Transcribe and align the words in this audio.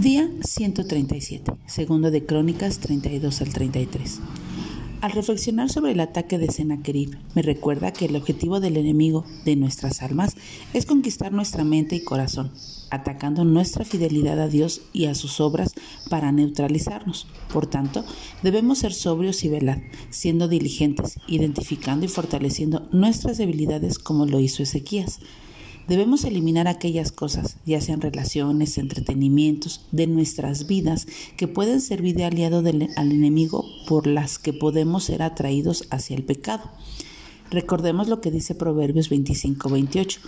Día 0.00 0.30
137, 0.42 1.52
segundo 1.66 2.10
de 2.10 2.24
Crónicas 2.24 2.78
32 2.78 3.42
al 3.42 3.52
33. 3.52 4.20
Al 5.02 5.12
reflexionar 5.12 5.68
sobre 5.68 5.92
el 5.92 6.00
ataque 6.00 6.38
de 6.38 6.50
Sennacherib, 6.50 7.18
me 7.34 7.42
recuerda 7.42 7.92
que 7.92 8.06
el 8.06 8.16
objetivo 8.16 8.60
del 8.60 8.78
enemigo 8.78 9.26
de 9.44 9.56
nuestras 9.56 10.00
almas 10.00 10.36
es 10.72 10.86
conquistar 10.86 11.32
nuestra 11.32 11.64
mente 11.64 11.96
y 11.96 12.00
corazón, 12.02 12.50
atacando 12.88 13.44
nuestra 13.44 13.84
fidelidad 13.84 14.40
a 14.40 14.48
Dios 14.48 14.80
y 14.94 15.04
a 15.04 15.14
sus 15.14 15.38
obras 15.38 15.74
para 16.08 16.32
neutralizarnos. 16.32 17.26
Por 17.52 17.66
tanto, 17.66 18.02
debemos 18.42 18.78
ser 18.78 18.94
sobrios 18.94 19.44
y 19.44 19.50
velar, 19.50 19.82
siendo 20.08 20.48
diligentes, 20.48 21.18
identificando 21.26 22.06
y 22.06 22.08
fortaleciendo 22.08 22.88
nuestras 22.90 23.36
debilidades 23.36 23.98
como 23.98 24.24
lo 24.24 24.40
hizo 24.40 24.62
Ezequías. 24.62 25.20
Debemos 25.90 26.22
eliminar 26.22 26.68
aquellas 26.68 27.10
cosas, 27.10 27.56
ya 27.66 27.80
sean 27.80 28.00
relaciones, 28.00 28.78
entretenimientos, 28.78 29.86
de 29.90 30.06
nuestras 30.06 30.68
vidas 30.68 31.08
que 31.36 31.48
pueden 31.48 31.80
servir 31.80 32.14
de 32.14 32.24
aliado 32.24 32.60
al 32.60 33.10
enemigo 33.10 33.64
por 33.88 34.06
las 34.06 34.38
que 34.38 34.52
podemos 34.52 35.02
ser 35.02 35.20
atraídos 35.20 35.88
hacia 35.90 36.14
el 36.14 36.22
pecado. 36.22 36.70
Recordemos 37.50 38.06
lo 38.06 38.20
que 38.20 38.30
dice 38.30 38.54
Proverbios 38.54 39.10
25-28. 39.10 40.20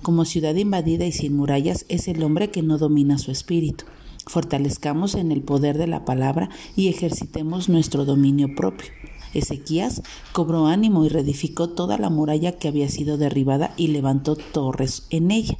Como 0.00 0.24
ciudad 0.24 0.54
invadida 0.54 1.04
y 1.04 1.12
sin 1.12 1.36
murallas 1.36 1.84
es 1.90 2.08
el 2.08 2.22
hombre 2.22 2.50
que 2.50 2.62
no 2.62 2.78
domina 2.78 3.18
su 3.18 3.30
espíritu. 3.30 3.84
Fortalezcamos 4.26 5.16
en 5.16 5.32
el 5.32 5.42
poder 5.42 5.76
de 5.76 5.86
la 5.86 6.06
palabra 6.06 6.48
y 6.76 6.88
ejercitemos 6.88 7.68
nuestro 7.68 8.06
dominio 8.06 8.54
propio. 8.56 8.88
Ezequías 9.34 10.02
cobró 10.32 10.66
ánimo 10.66 11.04
y 11.04 11.08
reedificó 11.08 11.68
toda 11.68 11.98
la 11.98 12.10
muralla 12.10 12.52
que 12.52 12.68
había 12.68 12.88
sido 12.88 13.18
derribada 13.18 13.72
y 13.76 13.88
levantó 13.88 14.36
torres 14.36 15.06
en 15.10 15.30
ella. 15.30 15.56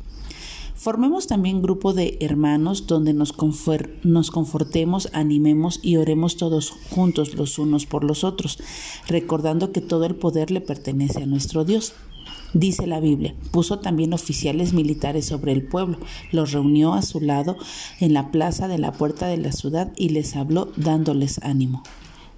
Formemos 0.81 1.27
también 1.27 1.61
grupo 1.61 1.93
de 1.93 2.17
hermanos 2.21 2.87
donde 2.87 3.13
nos, 3.13 3.35
nos, 4.03 4.31
confortemos, 4.31 5.11
animemos 5.13 5.79
y 5.83 5.97
oremos 5.97 6.39
todos 6.39 6.71
juntos 6.71 7.35
los 7.35 7.59
unos 7.59 7.85
por 7.85 8.03
los 8.03 8.25
otros, 8.25 8.59
recordando 9.07 9.73
que 9.73 9.83
todo 9.83 10.07
el 10.07 10.15
poder 10.15 10.51
le 10.51 10.63
pertenece 10.63 11.23
a 11.23 11.27
nuestro 11.27 11.67
Dios. 11.67 11.93
Dice 12.55 12.87
la 12.87 12.99
Biblia, 12.99 13.35
puso 13.51 13.79
también 13.81 14.15
oficiales 14.15 14.73
militares 14.73 15.27
sobre 15.27 15.53
el 15.53 15.69
pueblo, 15.69 15.99
los 16.33 16.53
reunió 16.53 16.95
a 16.95 17.03
su 17.03 17.21
lado 17.21 17.59
en 18.01 18.15
la 18.15 18.31
plaza 18.31 18.67
de 18.67 18.79
la 18.79 18.93
puerta 18.93 19.27
de 19.27 19.37
la 19.37 19.53
ciudad 19.53 19.93
y 19.97 20.09
les 20.09 20.35
habló 20.35 20.73
dándoles 20.77 21.41
ánimo. 21.43 21.83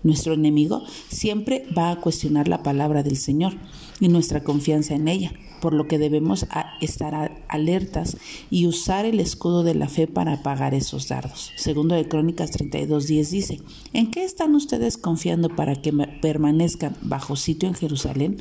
Nuestro 0.02 0.34
enemigo 0.34 0.82
siempre 1.08 1.64
va 1.76 1.90
a 1.90 2.00
cuestionar 2.00 2.48
la 2.48 2.62
palabra 2.62 3.02
del 3.02 3.16
Señor 3.16 3.54
y 4.00 4.08
nuestra 4.08 4.42
confianza 4.42 4.94
en 4.94 5.06
ella, 5.06 5.32
por 5.60 5.74
lo 5.74 5.86
que 5.86 5.98
debemos 5.98 6.46
estar 6.80 7.44
alertas 7.48 8.16
y 8.50 8.66
usar 8.66 9.04
el 9.04 9.20
escudo 9.20 9.62
de 9.62 9.76
la 9.76 9.88
fe 9.88 10.08
para 10.08 10.34
apagar 10.34 10.74
esos 10.74 11.06
dardos. 11.06 11.52
Segundo 11.56 11.94
de 11.94 12.08
Crónicas 12.08 12.50
32:10 12.50 13.30
dice, 13.30 13.60
¿en 13.92 14.10
qué 14.10 14.24
están 14.24 14.56
ustedes 14.56 14.98
confiando 14.98 15.54
para 15.54 15.76
que 15.76 15.92
permanezcan 15.92 16.96
bajo 17.02 17.36
sitio 17.36 17.68
en 17.68 17.74
Jerusalén? 17.74 18.38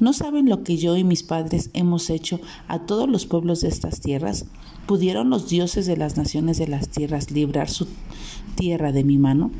¿No 0.00 0.14
saben 0.14 0.48
lo 0.48 0.62
que 0.62 0.78
yo 0.78 0.96
y 0.96 1.04
mis 1.04 1.22
padres 1.22 1.70
hemos 1.74 2.10
hecho 2.10 2.40
a 2.68 2.86
todos 2.86 3.08
los 3.08 3.26
pueblos 3.26 3.60
de 3.60 3.68
estas 3.68 4.00
tierras? 4.00 4.46
¿Pudieron 4.86 5.28
los 5.30 5.48
dioses 5.48 5.84
de 5.86 5.96
las 5.96 6.16
naciones 6.16 6.58
de 6.58 6.68
las 6.68 6.88
tierras 6.88 7.30
librar 7.30 7.68
su 7.68 7.86
tierra 8.56 8.92
de 8.92 9.04
mi 9.04 9.18
mano? 9.18 9.50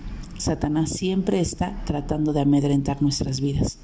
Satanás 0.46 0.90
siempre 0.90 1.40
está 1.40 1.82
tratando 1.84 2.32
de 2.32 2.40
amedrentar 2.40 3.02
nuestras 3.02 3.40
vidas. 3.40 3.78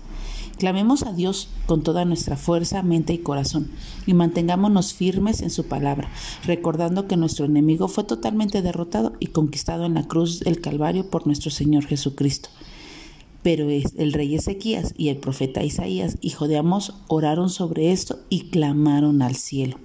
Clamemos 0.58 1.02
a 1.02 1.12
Dios 1.12 1.48
con 1.66 1.82
toda 1.82 2.04
nuestra 2.04 2.36
fuerza, 2.36 2.82
mente 2.82 3.12
y 3.12 3.18
corazón 3.18 3.70
y 4.06 4.14
mantengámonos 4.14 4.94
firmes 4.94 5.42
en 5.42 5.50
su 5.50 5.66
palabra, 5.66 6.08
recordando 6.44 7.08
que 7.08 7.16
nuestro 7.16 7.46
enemigo 7.46 7.88
fue 7.88 8.04
totalmente 8.04 8.62
derrotado 8.62 9.14
y 9.18 9.28
conquistado 9.28 9.86
en 9.86 9.94
la 9.94 10.06
cruz 10.06 10.40
del 10.40 10.60
Calvario 10.60 11.10
por 11.10 11.26
nuestro 11.26 11.50
Señor 11.50 11.84
Jesucristo. 11.86 12.48
Pero 13.42 13.68
el 13.68 14.12
rey 14.12 14.36
Ezequías 14.36 14.94
y 14.96 15.08
el 15.08 15.16
profeta 15.16 15.64
Isaías, 15.64 16.16
hijo 16.20 16.46
de 16.46 16.58
Amós, 16.58 16.94
oraron 17.08 17.50
sobre 17.50 17.90
esto 17.90 18.20
y 18.28 18.50
clamaron 18.50 19.20
al 19.20 19.34
cielo. 19.34 19.78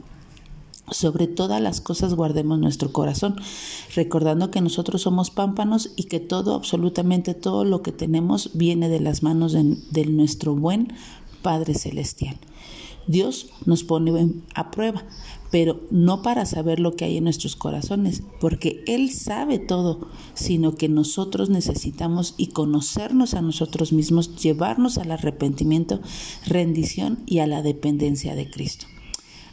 Sobre 0.89 1.27
todas 1.27 1.61
las 1.61 1.81
cosas 1.81 2.13
guardemos 2.13 2.59
nuestro 2.59 2.93
corazón, 2.93 3.35
recordando 3.93 4.51
que 4.51 4.61
nosotros 4.61 5.01
somos 5.01 5.31
pámpanos 5.31 5.91
y 5.97 6.03
que 6.03 6.21
todo, 6.21 6.55
absolutamente 6.55 7.33
todo 7.33 7.65
lo 7.65 7.81
que 7.81 7.91
tenemos 7.91 8.51
viene 8.53 8.87
de 8.87 9.01
las 9.01 9.21
manos 9.21 9.51
de, 9.51 10.05
nuestro 10.05 10.55
buen 10.55 10.93
Padre 11.41 11.73
Celestial. 11.73 12.37
Dios 13.05 13.47
nos 13.65 13.83
pone 13.83 14.31
a 14.55 14.71
prueba, 14.71 15.03
pero 15.51 15.81
no 15.91 16.21
para 16.21 16.45
saber 16.45 16.79
lo 16.79 16.95
que 16.95 17.03
hay 17.03 17.17
en 17.17 17.25
nuestros 17.25 17.57
corazones, 17.57 18.23
porque 18.39 18.81
Él 18.87 19.11
sabe 19.11 19.59
todo, 19.59 20.07
sino 20.35 20.75
que 20.75 20.87
nosotros 20.87 21.49
necesitamos 21.49 22.33
y 22.37 22.47
conocernos 22.47 23.33
a 23.33 23.41
nosotros 23.41 23.91
mismos, 23.91 24.37
llevarnos 24.37 24.97
al 24.97 25.11
arrepentimiento, 25.11 25.99
rendición 26.45 27.19
y 27.25 27.39
a 27.39 27.47
la 27.47 27.61
dependencia 27.61 28.35
de 28.35 28.49
Cristo 28.49 28.87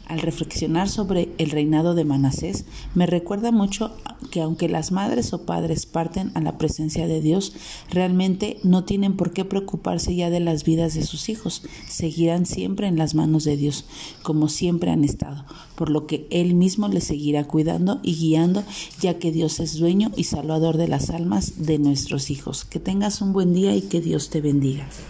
al 0.07 0.19
reflexionar 0.19 0.89
sobre 0.89 1.29
el 1.37 1.49
reinado 1.49 1.95
de 1.95 2.05
Manasés, 2.05 2.65
me 2.93 3.05
recuerda 3.05 3.51
mucho 3.51 3.91
que 4.31 4.41
aunque 4.41 4.69
las 4.69 4.91
madres 4.91 5.33
o 5.33 5.45
padres 5.45 5.85
parten 5.85 6.31
a 6.35 6.41
la 6.41 6.57
presencia 6.57 7.07
de 7.07 7.21
Dios, 7.21 7.53
realmente 7.89 8.57
no 8.63 8.83
tienen 8.83 9.15
por 9.15 9.31
qué 9.31 9.45
preocuparse 9.45 10.15
ya 10.15 10.29
de 10.29 10.39
las 10.39 10.63
vidas 10.63 10.93
de 10.93 11.03
sus 11.03 11.29
hijos, 11.29 11.63
seguirán 11.87 12.45
siempre 12.45 12.87
en 12.87 12.97
las 12.97 13.15
manos 13.15 13.43
de 13.43 13.57
Dios, 13.57 13.85
como 14.21 14.49
siempre 14.49 14.91
han 14.91 15.03
estado, 15.03 15.45
por 15.75 15.89
lo 15.89 16.07
que 16.07 16.27
Él 16.29 16.55
mismo 16.55 16.87
les 16.87 17.05
seguirá 17.05 17.45
cuidando 17.45 17.99
y 18.03 18.15
guiando, 18.15 18.63
ya 19.01 19.19
que 19.19 19.31
Dios 19.31 19.59
es 19.59 19.77
dueño 19.77 20.11
y 20.15 20.25
salvador 20.25 20.77
de 20.77 20.87
las 20.87 21.09
almas 21.09 21.65
de 21.65 21.79
nuestros 21.79 22.29
hijos. 22.29 22.65
Que 22.65 22.79
tengas 22.79 23.21
un 23.21 23.33
buen 23.33 23.53
día 23.53 23.75
y 23.75 23.81
que 23.81 24.01
Dios 24.01 24.29
te 24.29 24.41
bendiga. 24.41 24.87